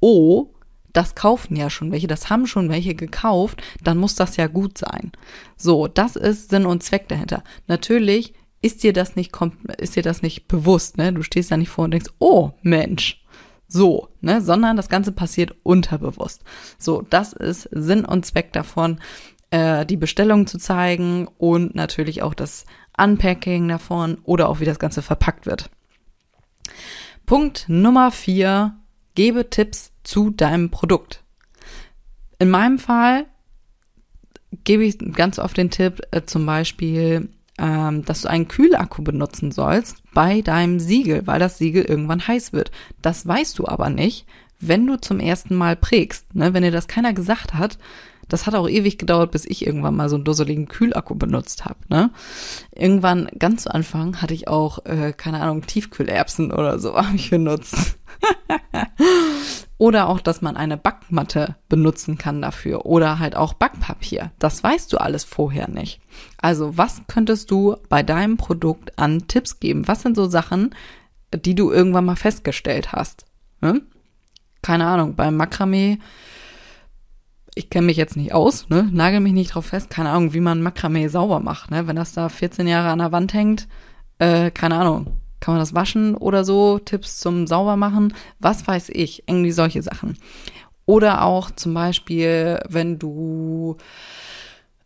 oh, 0.00 0.50
das 0.92 1.14
kaufen 1.14 1.56
ja 1.56 1.68
schon 1.68 1.92
welche, 1.92 2.06
das 2.06 2.30
haben 2.30 2.46
schon 2.46 2.68
welche 2.68 2.94
gekauft, 2.94 3.62
dann 3.82 3.98
muss 3.98 4.14
das 4.14 4.36
ja 4.36 4.46
gut 4.46 4.78
sein. 4.78 5.12
So, 5.56 5.88
das 5.88 6.16
ist 6.16 6.50
Sinn 6.50 6.64
und 6.64 6.82
Zweck 6.82 7.08
dahinter. 7.08 7.42
Natürlich 7.66 8.34
ist 8.62 8.82
dir 8.82 8.92
das 8.92 9.14
nicht, 9.14 9.32
ist 9.78 9.96
dir 9.96 10.02
das 10.02 10.22
nicht 10.22 10.48
bewusst, 10.48 10.96
ne? 10.96 11.12
Du 11.12 11.22
stehst 11.22 11.50
da 11.50 11.56
nicht 11.56 11.68
vor 11.68 11.84
und 11.84 11.90
denkst, 11.90 12.10
oh 12.18 12.52
Mensch, 12.62 13.22
so, 13.68 14.08
ne? 14.20 14.40
Sondern 14.40 14.76
das 14.76 14.88
Ganze 14.88 15.12
passiert 15.12 15.54
unterbewusst. 15.62 16.44
So, 16.78 17.02
das 17.02 17.32
ist 17.32 17.68
Sinn 17.72 18.04
und 18.04 18.24
Zweck 18.24 18.52
davon, 18.52 19.00
äh, 19.50 19.84
die 19.86 19.96
Bestellung 19.96 20.46
zu 20.46 20.58
zeigen 20.58 21.28
und 21.38 21.74
natürlich 21.74 22.22
auch 22.22 22.34
das 22.34 22.64
Unpacking 22.96 23.68
davon 23.68 24.18
oder 24.24 24.48
auch 24.48 24.60
wie 24.60 24.64
das 24.64 24.78
Ganze 24.78 25.02
verpackt 25.02 25.46
wird. 25.46 25.70
Punkt 27.26 27.64
Nummer 27.68 28.10
vier, 28.12 28.76
gebe 29.14 29.50
Tipps 29.50 29.92
zu 30.04 30.30
deinem 30.30 30.70
Produkt. 30.70 31.24
In 32.38 32.50
meinem 32.50 32.78
Fall 32.78 33.26
gebe 34.64 34.84
ich 34.84 34.98
ganz 34.98 35.38
oft 35.38 35.56
den 35.56 35.70
Tipp, 35.70 36.02
äh, 36.10 36.22
zum 36.22 36.46
Beispiel, 36.46 37.30
ähm, 37.58 38.04
dass 38.04 38.22
du 38.22 38.28
einen 38.28 38.48
Kühlakku 38.48 39.02
benutzen 39.02 39.52
sollst 39.52 40.02
bei 40.12 40.42
deinem 40.42 40.80
Siegel, 40.80 41.26
weil 41.26 41.38
das 41.38 41.58
Siegel 41.58 41.84
irgendwann 41.84 42.26
heiß 42.26 42.52
wird. 42.52 42.70
Das 43.02 43.26
weißt 43.26 43.58
du 43.58 43.66
aber 43.66 43.90
nicht, 43.90 44.26
wenn 44.60 44.86
du 44.86 44.96
zum 44.96 45.20
ersten 45.20 45.54
Mal 45.54 45.76
prägst. 45.76 46.34
Ne? 46.34 46.54
Wenn 46.54 46.62
dir 46.62 46.70
das 46.70 46.88
keiner 46.88 47.12
gesagt 47.12 47.54
hat, 47.54 47.78
das 48.28 48.46
hat 48.46 48.54
auch 48.54 48.68
ewig 48.68 48.98
gedauert, 48.98 49.30
bis 49.30 49.44
ich 49.44 49.66
irgendwann 49.66 49.94
mal 49.94 50.08
so 50.08 50.16
einen 50.16 50.24
dusseligen 50.24 50.66
Kühlakku 50.66 51.14
benutzt 51.14 51.64
habe. 51.64 51.78
Ne? 51.88 52.10
Irgendwann, 52.74 53.28
ganz 53.38 53.64
zu 53.64 53.74
Anfang, 53.74 54.20
hatte 54.20 54.34
ich 54.34 54.48
auch, 54.48 54.84
äh, 54.84 55.12
keine 55.12 55.40
Ahnung, 55.40 55.62
Tiefkühlerbsen 55.62 56.52
oder 56.52 56.78
so 56.78 56.96
habe 56.96 57.16
ich 57.16 57.30
benutzt. 57.30 57.98
Oder 59.78 60.08
auch, 60.08 60.20
dass 60.20 60.40
man 60.40 60.56
eine 60.56 60.78
Backmatte 60.78 61.56
benutzen 61.68 62.16
kann 62.16 62.40
dafür 62.40 62.86
oder 62.86 63.18
halt 63.18 63.36
auch 63.36 63.52
Backpapier. 63.52 64.32
Das 64.38 64.62
weißt 64.62 64.90
du 64.92 64.98
alles 64.98 65.24
vorher 65.24 65.68
nicht. 65.68 66.00
Also 66.38 66.78
was 66.78 67.02
könntest 67.08 67.50
du 67.50 67.76
bei 67.90 68.02
deinem 68.02 68.38
Produkt 68.38 68.98
an 68.98 69.28
Tipps 69.28 69.60
geben? 69.60 69.86
Was 69.86 70.00
sind 70.00 70.16
so 70.16 70.26
Sachen, 70.28 70.74
die 71.34 71.54
du 71.54 71.70
irgendwann 71.70 72.06
mal 72.06 72.16
festgestellt 72.16 72.92
hast? 72.92 73.26
Hm? 73.60 73.82
Keine 74.62 74.86
Ahnung, 74.86 75.14
beim 75.14 75.36
Makramee, 75.36 75.98
ich 77.54 77.68
kenne 77.68 77.86
mich 77.86 77.98
jetzt 77.98 78.16
nicht 78.16 78.32
aus, 78.32 78.68
ne? 78.70 78.88
nagel 78.90 79.20
mich 79.20 79.32
nicht 79.32 79.54
drauf 79.54 79.66
fest, 79.66 79.90
keine 79.90 80.10
Ahnung, 80.10 80.32
wie 80.32 80.40
man 80.40 80.62
Makramee 80.62 81.08
sauber 81.08 81.40
macht. 81.40 81.70
Ne? 81.70 81.86
Wenn 81.86 81.96
das 81.96 82.12
da 82.12 82.28
14 82.30 82.66
Jahre 82.66 82.88
an 82.88 82.98
der 82.98 83.12
Wand 83.12 83.34
hängt, 83.34 83.68
äh, 84.18 84.50
keine 84.50 84.76
Ahnung, 84.76 85.18
kann 85.46 85.54
man 85.54 85.62
das 85.62 85.76
waschen 85.76 86.16
oder 86.16 86.44
so? 86.44 86.80
Tipps 86.80 87.20
zum 87.20 87.46
Saubermachen? 87.46 88.12
Was 88.40 88.66
weiß 88.66 88.88
ich? 88.88 89.28
Irgendwie 89.28 89.52
solche 89.52 89.80
Sachen. 89.80 90.18
Oder 90.86 91.22
auch 91.22 91.52
zum 91.52 91.72
Beispiel, 91.72 92.58
wenn 92.68 92.98
du 92.98 93.76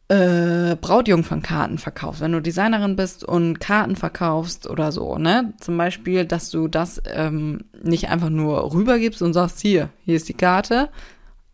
äh, 0.08 0.76
Brautjungfernkarten 0.78 1.78
verkaufst, 1.78 2.20
wenn 2.20 2.32
du 2.32 2.42
Designerin 2.42 2.94
bist 2.94 3.24
und 3.24 3.58
Karten 3.58 3.96
verkaufst 3.96 4.68
oder 4.68 4.92
so, 4.92 5.16
ne? 5.16 5.54
Zum 5.60 5.78
Beispiel, 5.78 6.26
dass 6.26 6.50
du 6.50 6.68
das 6.68 7.00
ähm, 7.10 7.64
nicht 7.82 8.10
einfach 8.10 8.28
nur 8.28 8.74
rübergibst 8.74 9.22
und 9.22 9.32
sagst, 9.32 9.60
hier, 9.60 9.88
hier 10.04 10.16
ist 10.16 10.28
die 10.28 10.34
Karte, 10.34 10.90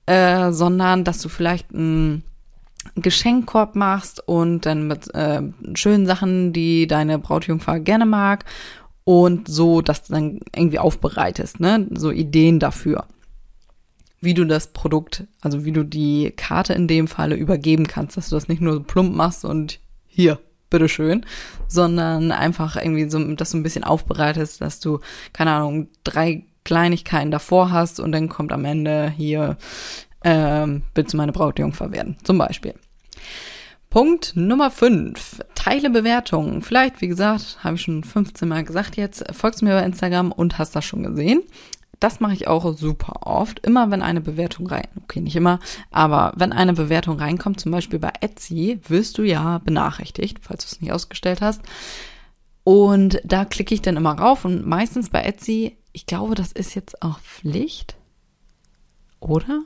äh, 0.07 0.51
sondern 0.51 1.05
dass 1.05 1.23
du 1.23 1.29
vielleicht 1.29 1.71
ein 1.71 2.25
Geschenkkorb 2.95 3.77
machst 3.77 4.27
und 4.27 4.67
dann 4.67 4.87
mit 4.87 5.15
äh, 5.15 5.43
schönen 5.75 6.07
Sachen, 6.07 6.53
die 6.53 6.89
deine 6.89 7.21
Brautjungfer 7.21 7.79
gerne 7.79 8.07
mag 8.07 8.45
und 9.07 9.47
so 9.47 9.83
das 9.83 10.03
dann 10.03 10.41
irgendwie 10.53 10.81
aufbereitest, 10.81 11.61
ne? 11.61 11.87
So 11.93 12.11
Ideen 12.11 12.59
dafür. 12.59 13.05
Wie 14.21 14.35
du 14.35 14.45
das 14.45 14.73
Produkt, 14.73 15.25
also 15.41 15.65
wie 15.65 15.71
du 15.71 15.85
die 15.85 16.33
Karte 16.33 16.73
in 16.73 16.89
dem 16.89 17.07
Falle 17.07 17.37
übergeben 17.37 17.87
kannst, 17.87 18.17
dass 18.17 18.31
du 18.31 18.35
das 18.35 18.49
nicht 18.49 18.61
nur 18.61 18.75
so 18.75 18.83
plump 18.83 19.15
machst 19.15 19.45
und 19.45 19.79
hier, 20.09 20.41
bitteschön, 20.71 21.25
sondern 21.69 22.33
einfach 22.33 22.75
irgendwie 22.75 23.09
so, 23.09 23.23
dass 23.35 23.53
du 23.53 23.59
ein 23.59 23.63
bisschen 23.63 23.85
aufbereitest, 23.85 24.61
dass 24.61 24.81
du, 24.81 24.99
keine 25.33 25.53
Ahnung, 25.53 25.89
drei 26.03 26.45
Kleinigkeiten 26.65 27.31
davor 27.31 27.71
hast 27.71 28.01
und 28.01 28.11
dann 28.11 28.29
kommt 28.29 28.51
am 28.51 28.65
Ende 28.65 29.13
hier, 29.17 29.57
ähm, 30.25 30.83
willst 30.97 31.13
du 31.13 31.17
meine 31.17 31.31
Brautjungfer 31.31 31.93
werden, 31.93 32.17
zum 32.25 32.39
Beispiel. 32.39 32.75
Punkt 33.89 34.33
Nummer 34.35 34.73
5. 34.73 35.43
Teile 35.67 35.91
Bewertungen. 35.91 36.63
Vielleicht, 36.63 37.01
wie 37.01 37.09
gesagt, 37.09 37.59
habe 37.65 37.75
ich 37.75 37.83
schon 37.83 38.05
15 38.05 38.49
Mal 38.49 38.63
gesagt 38.63 38.97
jetzt, 38.97 39.25
folgst 39.35 39.63
mir 39.63 39.75
bei 39.75 39.85
Instagram 39.85 40.31
und 40.31 40.59
hast 40.59 40.77
das 40.77 40.85
schon 40.85 41.03
gesehen. 41.03 41.43
Das 41.99 42.21
mache 42.21 42.35
ich 42.35 42.47
auch 42.47 42.73
super 42.77 43.27
oft. 43.27 43.67
Immer 43.67 43.91
wenn 43.91 44.01
eine 44.01 44.21
Bewertung 44.21 44.69
rein, 44.69 44.87
okay, 45.03 45.21
nicht 45.21 45.35
immer, 45.35 45.59
aber 45.91 46.33
wenn 46.37 46.53
eine 46.53 46.73
Bewertung 46.73 47.19
reinkommt, 47.19 47.59
zum 47.59 47.73
Beispiel 47.73 47.99
bei 47.99 48.13
Etsy, 48.21 48.79
wirst 48.87 49.19
du 49.19 49.25
ja 49.25 49.59
benachrichtigt, 49.59 50.39
falls 50.41 50.65
du 50.65 50.73
es 50.73 50.81
nicht 50.81 50.93
ausgestellt 50.93 51.41
hast. 51.41 51.63
Und 52.63 53.21
da 53.25 53.45
klicke 53.45 53.75
ich 53.75 53.83
dann 53.83 53.97
immer 53.97 54.17
rauf 54.17 54.45
und 54.45 54.65
meistens 54.65 55.11
bei 55.11 55.23
Etsy, 55.23 55.79
ich 55.93 56.07
glaube, 56.07 56.37
das 56.37 56.53
ist 56.53 56.77
jetzt 56.77 57.03
auch 57.03 57.19
Pflicht. 57.19 57.97
Oder? 59.19 59.63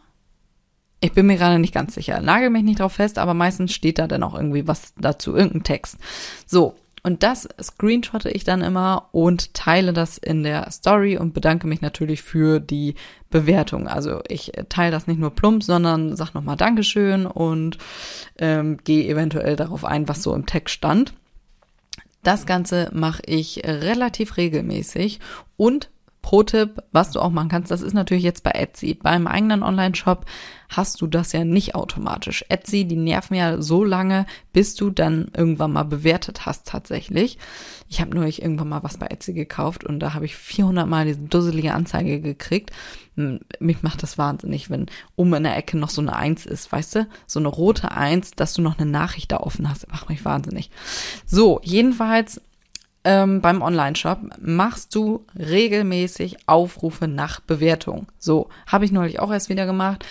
Ich 1.00 1.12
bin 1.12 1.26
mir 1.26 1.37
gerade 1.37 1.59
nicht 1.59 1.75
ganz 1.75 1.95
sicher. 1.95 2.21
Nagel 2.21 2.50
mich 2.50 2.62
nicht 2.62 2.80
drauf 2.80 2.92
fest, 2.92 3.19
aber 3.19 3.33
meistens 3.33 3.73
steht 3.73 3.99
da 3.99 4.07
dann 4.07 4.23
auch 4.23 4.35
irgendwie 4.35 4.69
was 4.69 4.92
dazu, 4.99 5.35
irgendein 5.35 5.64
Text. 5.64 5.99
So. 6.47 6.75
Und 7.02 7.23
das 7.23 7.49
screenshotte 7.62 8.28
ich 8.30 8.45
dann 8.45 8.61
immer 8.61 9.09
und 9.12 9.54
teile 9.54 9.95
das 9.95 10.19
in 10.19 10.42
der 10.42 10.71
Story 10.71 11.16
und 11.16 11.33
bedanke 11.33 11.66
mich 11.66 11.80
natürlich 11.80 12.21
für 12.21 12.61
die 12.61 12.95
Bewertung. 13.30 13.88
Also 13.88 14.21
ich 14.28 14.52
teile 14.69 14.90
das 14.90 15.07
nicht 15.07 15.19
nur 15.19 15.30
plump, 15.30 15.62
sondern 15.62 16.14
sag 16.14 16.35
nochmal 16.35 16.59
Dankeschön 16.59 17.25
und 17.25 17.78
ähm, 18.37 18.76
gehe 18.85 19.09
eventuell 19.09 19.57
darauf 19.57 19.87
ein, 19.87 20.09
was 20.09 20.23
so 20.23 20.35
im 20.35 20.45
Text 20.45 20.75
stand. 20.75 21.14
Das 22.23 22.45
Ganze 22.45 22.90
mache 22.92 23.23
ich 23.25 23.62
relativ 23.64 24.37
regelmäßig 24.37 25.21
und 25.57 25.88
Pro-Tipp, 26.23 26.83
was 26.93 27.11
du 27.11 27.21
auch 27.21 27.31
machen 27.31 27.49
kannst, 27.49 27.71
das 27.71 27.83
ist 27.83 27.95
natürlich 27.95 28.25
jetzt 28.25 28.43
bei 28.43 28.50
Etsy. 28.50 28.95
Beim 28.95 29.27
eigenen 29.27 29.62
Online-Shop 29.62 30.27
hast 30.69 31.00
du 31.00 31.07
das 31.07 31.33
ja 31.33 31.45
nicht 31.45 31.75
automatisch. 31.75 32.45
Etsy, 32.49 32.85
die 32.85 32.97
nerven 32.97 33.35
ja 33.35 33.61
so 33.61 33.83
lange, 33.83 34.27
bis 34.53 34.75
du 34.75 34.91
dann 34.91 35.31
irgendwann 35.37 35.73
mal 35.73 35.85
bewertet 35.85 36.47
hast 36.47 36.69
tatsächlich. 36.69 37.39
Ich 37.89 38.00
habe 38.00 38.15
neulich 38.15 38.43
irgendwann 38.43 38.69
mal 38.69 38.83
was 38.83 38.99
bei 38.99 39.07
Etsy 39.07 39.33
gekauft 39.33 39.83
und 39.85 39.99
da 39.99 40.15
habe 40.15 40.27
ich 40.27 40.37
400 40.37 40.87
Mal 40.87 41.07
diese 41.07 41.21
dusselige 41.21 41.75
Anzeige 41.75 42.21
gekriegt. 42.21 42.71
Mich 43.59 43.83
macht 43.83 44.03
das 44.03 44.17
wahnsinnig, 44.17 44.71
wenn 44.71 44.87
oben 45.17 45.35
in 45.35 45.43
der 45.43 45.57
Ecke 45.57 45.77
noch 45.77 45.91
so 45.91 46.00
eine 46.00 46.15
Eins 46.15 46.47
ist, 46.47 46.71
weißt 46.71 46.95
du? 46.95 47.07
So 47.27 47.41
eine 47.41 47.49
rote 47.49 47.91
Eins, 47.91 48.31
dass 48.33 48.55
du 48.55 48.62
noch 48.62 48.79
eine 48.79 48.91
Nachricht 48.91 49.33
da 49.33 49.39
offen 49.39 49.69
hast. 49.69 49.91
Macht 49.91 50.09
mich 50.09 50.25
wahnsinnig. 50.25 50.71
So, 51.27 51.61
jedenfalls 51.65 52.41
ähm, 53.04 53.40
beim 53.40 53.62
Online-Shop 53.62 54.19
machst 54.40 54.95
du 54.95 55.25
regelmäßig 55.38 56.37
Aufrufe 56.47 57.09
nach 57.09 57.40
Bewertung. 57.40 58.07
So, 58.19 58.49
habe 58.66 58.85
ich 58.85 58.92
neulich 58.92 59.21
auch 59.21 59.33
erst 59.33 59.49
wieder 59.49 59.66
gemacht, 59.66 60.04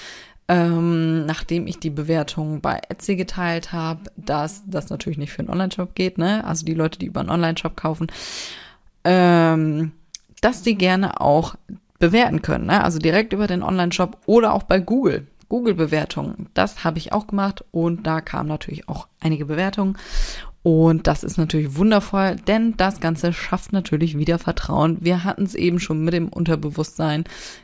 ähm, 0.47 1.27
nachdem 1.27 1.67
ich 1.67 1.79
die 1.79 1.91
Bewertung 1.91 2.61
bei 2.61 2.81
Etsy 2.89 3.15
geteilt 3.15 3.71
habe, 3.71 4.01
dass 4.15 4.63
das 4.65 4.89
natürlich 4.89 5.19
nicht 5.19 5.31
für 5.31 5.39
einen 5.39 5.49
Online-Shop 5.49 5.93
geht, 5.93 6.17
ne? 6.17 6.43
Also 6.43 6.65
die 6.65 6.73
Leute, 6.73 6.97
die 6.97 7.05
über 7.05 7.19
einen 7.19 7.29
Online-Shop 7.29 7.77
kaufen, 7.77 8.07
ähm, 9.03 9.91
dass 10.41 10.63
die 10.63 10.75
gerne 10.75 11.21
auch 11.21 11.55
bewerten 11.99 12.41
können, 12.41 12.65
ne? 12.65 12.83
Also 12.83 12.97
direkt 12.97 13.33
über 13.33 13.45
den 13.45 13.61
Online-Shop 13.61 14.17
oder 14.25 14.53
auch 14.53 14.63
bei 14.63 14.79
Google. 14.79 15.27
Google-Bewertungen, 15.49 16.47
das 16.53 16.83
habe 16.83 16.99
ich 16.99 17.11
auch 17.11 17.27
gemacht 17.27 17.63
und 17.71 18.05
da 18.05 18.21
kamen 18.21 18.49
natürlich 18.49 18.87
auch 18.87 19.07
einige 19.19 19.45
Bewertungen. 19.45 19.97
Und 20.61 21.07
das 21.07 21.23
ist 21.23 21.37
natürlich 21.37 21.77
wundervoll, 21.77 22.35
denn 22.35 22.75
das 22.75 22.99
Ganze 22.99 23.31
schafft 23.31 23.71
natürlich 23.71 24.17
wieder 24.17 24.39
Vertrauen. 24.39 24.97
Wir 24.99 25.23
hatten 25.23 25.43
es 25.43 25.55
eben 25.55 25.79
schon 25.79 26.03
mit 26.03 26.13
dem 26.13 26.27
Unterbewusstsein, 26.27 27.23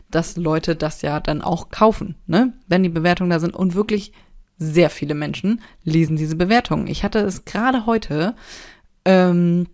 dass 0.10 0.38
Leute 0.38 0.76
das 0.76 1.02
ja 1.02 1.20
dann 1.20 1.42
auch 1.42 1.70
kaufen, 1.70 2.16
ne? 2.26 2.54
wenn 2.68 2.84
die 2.84 2.90
Bewertungen 2.90 3.30
da 3.30 3.40
sind. 3.40 3.56
Und 3.56 3.76
wirklich 3.76 4.14
sehr 4.58 4.90
viele 4.90 5.14
Menschen 5.14 5.62
lesen 5.84 6.16
diese 6.16 6.38
Bewertungen. 6.38 6.88
Ich 6.88 7.04
hatte 7.04 7.20
es 7.20 7.44
gerade 7.44 7.86
heute 7.86 8.34
ähm, 9.04 9.68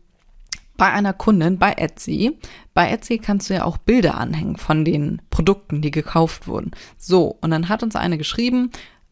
bei 0.75 0.92
einer 0.92 1.13
Kundin 1.13 1.60
bei 1.60 1.74
Etsy. 1.74 2.40
Bei 2.74 2.90
Etsy 2.90 3.20
kannst 3.20 3.51
du 3.51 3.54
ja 3.54 3.66
auch 3.66 3.78
Bilder 3.78 4.18
anhängen 4.18 4.58
von 4.58 4.84
den 4.84 5.22
Produkten, 5.30 5.84
die 5.84 5.92
gekauft 5.92 6.48
wurden. 6.48 6.72
So, 6.98 7.38
und 7.40 7.51
dann 7.51 7.70
hat 7.70 7.84
uns 7.84 7.96
eine 7.96 8.18
geschrieben, 8.18 8.72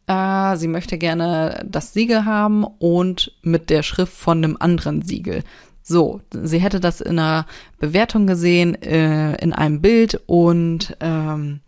äh, 0.10 0.58
sie 0.58 0.68
möchte 0.68 0.98
gerne 0.98 1.64
das 1.70 1.94
Siegel 1.94 2.26
haben 2.26 2.64
und 2.64 3.32
mit 3.44 3.70
der 3.70 3.84
Schrift 3.84 4.14
von 4.14 4.44
einem 4.44 4.58
anderen 4.60 5.04
Siegel. 5.04 5.44
So, 5.84 6.22
sie 6.32 6.60
hätte 6.60 6.80
das 6.80 7.00
in 7.00 7.20
einer 7.20 7.46
Bewertung 7.78 8.26
gesehen, 8.26 8.76
äh, 8.82 9.36
in 9.36 9.54
einem 9.54 9.82
Bild 9.82 10.20
und 10.26 10.98
ähm, 11.00 11.62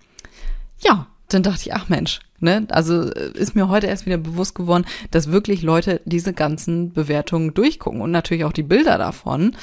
ja, 0.80 1.08
dann 1.30 1.44
dachte 1.44 1.62
ich, 1.62 1.74
ach 1.74 1.88
Mensch, 1.88 2.20
ne? 2.40 2.66
Also 2.70 3.12
äh, 3.12 3.32
ist 3.34 3.56
mir 3.56 3.70
heute 3.70 3.88
erst 3.88 4.06
wieder 4.06 4.18
bewusst 4.18 4.56
geworden, 4.56 4.86
dass 5.12 5.32
wirklich 5.32 5.62
Leute 5.62 6.02
diese 6.06 6.34
ganzen 6.34 6.94
Bewertungen 6.94 7.54
durchgucken 7.54 8.02
und 8.02 8.12
natürlich 8.12 8.44
auch 8.44 8.54
die 8.54 8.64
Bilder 8.64 8.98
davon 8.98 9.56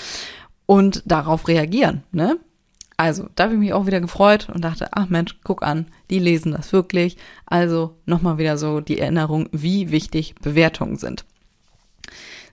und 0.67 1.03
darauf 1.05 1.49
reagieren, 1.49 2.05
ne? 2.13 2.39
Also, 2.99 3.29
da 3.37 3.45
habe 3.45 3.55
ich 3.55 3.61
mich 3.61 3.73
auch 3.73 3.87
wieder 3.87 4.01
gefreut 4.01 4.49
und 4.53 4.65
dachte, 4.65 4.89
ach 4.91 5.09
Mensch, 5.09 5.39
guck 5.45 5.63
an, 5.63 5.87
die 6.11 6.19
lesen 6.19 6.51
das 6.51 6.73
wirklich. 6.73 7.17
Also 7.47 7.97
nochmal 8.07 8.39
wieder 8.39 8.59
so 8.59 8.81
die 8.81 8.99
Erinnerung, 8.99 9.49
wie 9.53 9.93
wichtig 9.93 10.35
Bewertungen 10.43 10.97
sind. 10.97 11.25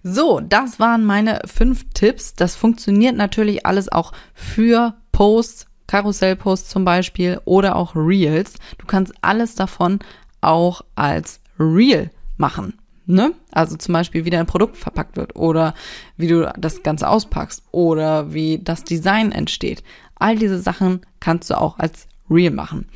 So, 0.03 0.39
das 0.39 0.79
waren 0.79 1.03
meine 1.03 1.41
fünf 1.45 1.85
Tipps. 1.95 2.35
Das 2.35 2.55
funktioniert 2.55 3.15
natürlich 3.15 3.65
alles 3.65 3.91
auch 3.91 4.13
für 4.35 4.93
Posts, 5.11 5.65
Karussellposts 5.87 6.69
zum 6.69 6.85
Beispiel 6.85 7.41
oder 7.45 7.75
auch 7.75 7.95
Reels. 7.95 8.53
Du 8.77 8.85
kannst 8.85 9.13
alles 9.21 9.55
davon 9.55 9.97
auch 10.41 10.83
als 10.93 11.39
Reel 11.59 12.11
machen. 12.37 12.77
Ne? 13.05 13.33
Also 13.51 13.75
zum 13.75 13.93
Beispiel, 13.93 14.25
wie 14.25 14.29
dein 14.29 14.47
Produkt 14.47 14.77
verpackt 14.77 15.17
wird 15.17 15.35
oder 15.35 15.73
wie 16.17 16.27
du 16.27 16.51
das 16.57 16.83
Ganze 16.83 17.07
auspackst 17.07 17.63
oder 17.71 18.33
wie 18.33 18.59
das 18.63 18.83
Design 18.83 19.31
entsteht. 19.31 19.83
All 20.15 20.37
diese 20.37 20.59
Sachen 20.59 21.01
kannst 21.19 21.49
du 21.49 21.59
auch 21.59 21.77
als 21.77 22.07
Reel 22.29 22.51
machen. 22.51 22.87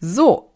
So. 0.00 0.48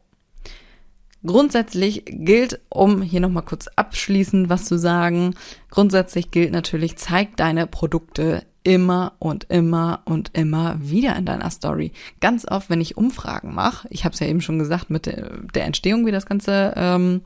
Grundsätzlich 1.25 2.05
gilt, 2.07 2.61
um 2.69 3.03
hier 3.03 3.21
nochmal 3.21 3.43
kurz 3.43 3.67
abschließend 3.75 4.49
was 4.49 4.65
zu 4.67 4.79
sagen, 4.79 5.35
grundsätzlich 5.71 6.31
gilt 6.31 6.53
natürlich, 6.53 6.97
zeig 6.97 7.37
deine 7.37 7.67
Produkte 7.67 8.45
immer 8.67 9.13
und 9.21 9.45
immer 9.45 10.03
und 10.07 10.31
immer 10.37 10.77
wieder 10.81 11.17
in 11.17 11.25
deiner 11.25 11.51
Story. 11.51 11.93
Ganz 12.21 12.47
oft, 12.49 12.69
wenn 12.69 12.81
ich 12.81 12.97
Umfragen 12.97 13.55
mache, 13.55 13.87
ich 13.91 14.05
habe 14.05 14.13
es 14.13 14.21
ja 14.21 14.27
eben 14.27 14.41
schon 14.41 14.59
gesagt 14.59 14.91
mit 14.91 15.07
der, 15.07 15.39
der 15.55 15.67
Entstehung, 15.67 16.05
wie 16.05 16.13
das 16.13 16.27
Ganze, 16.27 16.75
ähm, 16.77 17.23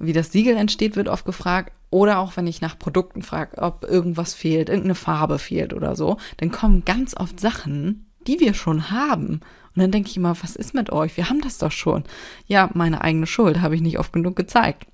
wie 0.00 0.12
das 0.12 0.32
Siegel 0.32 0.56
entsteht, 0.56 0.96
wird 0.96 1.08
oft 1.08 1.24
gefragt. 1.24 1.72
Oder 1.90 2.18
auch 2.18 2.36
wenn 2.36 2.46
ich 2.46 2.60
nach 2.60 2.78
Produkten 2.78 3.22
frage, 3.22 3.58
ob 3.58 3.84
irgendwas 3.84 4.34
fehlt, 4.34 4.68
irgendeine 4.68 4.94
Farbe 4.94 5.38
fehlt 5.38 5.74
oder 5.74 5.96
so, 5.96 6.16
dann 6.38 6.50
kommen 6.50 6.84
ganz 6.84 7.16
oft 7.16 7.38
Sachen, 7.38 8.06
die 8.26 8.40
wir 8.40 8.54
schon 8.54 8.90
haben. 8.90 9.40
Und 9.74 9.82
dann 9.82 9.90
denke 9.90 10.08
ich 10.08 10.16
immer, 10.16 10.36
was 10.42 10.56
ist 10.56 10.74
mit 10.74 10.90
euch? 10.90 11.16
Wir 11.16 11.28
haben 11.28 11.40
das 11.40 11.58
doch 11.58 11.72
schon. 11.72 12.04
Ja, 12.46 12.70
meine 12.74 13.02
eigene 13.02 13.26
Schuld 13.26 13.60
habe 13.60 13.74
ich 13.74 13.82
nicht 13.82 13.98
oft 13.98 14.12
genug 14.12 14.36
gezeigt. 14.36 14.86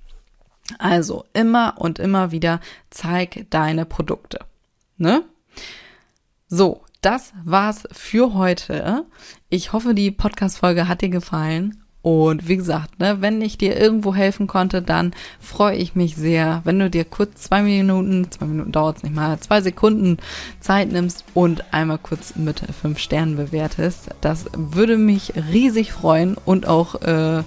Also 0.79 1.25
immer 1.33 1.75
und 1.79 1.99
immer 1.99 2.33
wieder 2.33 2.61
zeig 2.91 3.47
deine 3.51 3.87
Produkte. 3.87 4.41
Ne? 4.97 5.23
So, 6.49 6.83
das 7.03 7.33
war's 7.45 7.85
für 7.93 8.35
heute. 8.35 9.07
Ich 9.49 9.73
hoffe, 9.73 9.95
die 9.95 10.11
Podcast-Folge 10.11 10.89
hat 10.89 11.03
dir 11.03 11.11
gefallen 11.11 11.86
und 12.07 12.47
wie 12.47 12.57
gesagt, 12.57 13.01
ne, 13.01 13.17
wenn 13.21 13.43
ich 13.43 13.59
dir 13.59 13.77
irgendwo 13.77 14.15
helfen 14.15 14.47
konnte, 14.47 14.81
dann 14.81 15.13
freue 15.41 15.75
ich 15.75 15.97
mich 15.97 16.15
sehr, 16.15 16.61
wenn 16.63 16.79
du 16.79 16.89
dir 16.89 17.05
kurz 17.05 17.43
zwei 17.43 17.63
Minuten, 17.63 18.31
zwei 18.31 18.47
Minuten 18.47 18.71
dauert 18.71 18.99
es 18.99 19.03
nicht 19.03 19.17
mal, 19.17 19.41
zwei 19.41 19.61
Sekunden 19.61 20.19
Zeit 20.61 20.93
nimmst 20.93 21.25
und 21.35 21.65
einmal 21.75 21.99
kurz 21.99 22.37
mit 22.37 22.63
fünf 22.81 23.01
Sternen 23.01 23.35
bewertest. 23.35 24.11
Das 24.21 24.45
würde 24.57 24.99
mich 24.99 25.33
riesig 25.51 25.91
freuen 25.91 26.37
und 26.45 26.69
auch 26.69 26.95
äh, 27.03 27.43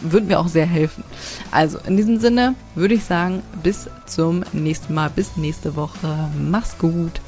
würde 0.00 0.26
mir 0.26 0.40
auch 0.40 0.48
sehr 0.48 0.66
helfen. 0.66 1.04
Also 1.52 1.78
in 1.86 1.96
diesem 1.96 2.18
Sinne 2.18 2.56
würde 2.74 2.94
ich 2.94 3.04
sagen, 3.04 3.44
bis 3.62 3.88
zum 4.04 4.42
nächsten 4.52 4.94
Mal, 4.94 5.10
bis 5.10 5.36
nächste 5.36 5.76
Woche. 5.76 6.28
Mach's 6.36 6.76
gut. 6.78 7.20